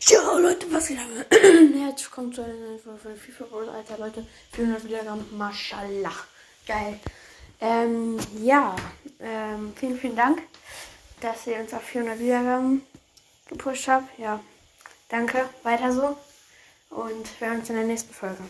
Ciao 0.00 0.38
Leute, 0.38 0.66
was 0.72 0.88
geht 0.88 0.98
ab? 0.98 1.04
Herzlich 1.30 2.06
willkommen 2.06 2.32
zu 2.32 2.42
einer 2.42 2.54
neuen 2.54 2.78
Folge 2.80 2.98
von 3.00 3.16
FIFA 3.16 3.44
Bros. 3.44 3.68
Alter, 3.68 3.98
Leute, 3.98 4.26
400 4.52 4.84
Wiedergaben, 4.84 5.36
mashallah. 5.36 6.14
Geil. 6.66 6.98
Ähm, 7.60 8.18
ja, 8.42 8.74
ähm, 9.20 9.74
vielen, 9.76 10.00
vielen 10.00 10.16
Dank, 10.16 10.40
dass 11.20 11.46
ihr 11.46 11.58
uns 11.58 11.74
auf 11.74 11.82
400 11.82 12.18
Wiedergaben 12.18 12.80
gepusht 13.46 13.88
habt. 13.88 14.18
Ja, 14.18 14.40
danke, 15.10 15.44
weiter 15.64 15.92
so. 15.92 16.16
Und 16.88 17.38
wir 17.38 17.48
hören 17.48 17.60
uns 17.60 17.68
in 17.68 17.76
der 17.76 17.84
nächsten 17.84 18.14
Folge. 18.14 18.42